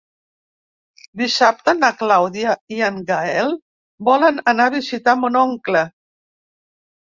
Dissabte 1.21 1.75
na 1.81 1.91
Clàudia 1.99 2.57
i 2.77 2.81
en 2.89 2.99
Gaël 3.11 3.55
volen 4.11 4.43
anar 4.57 4.71
a 4.71 4.75
visitar 4.81 5.19
mon 5.25 5.41
oncle. 5.47 5.89